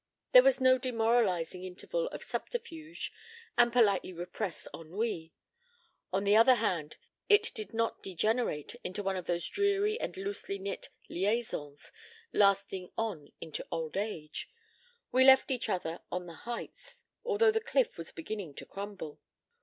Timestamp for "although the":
17.23-17.61